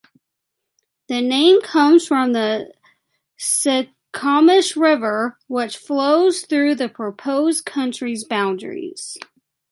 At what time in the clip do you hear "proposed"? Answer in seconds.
6.89-7.65